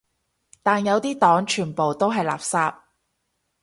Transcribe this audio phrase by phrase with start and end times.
[0.63, 2.75] 但有啲黨全部都係垃圾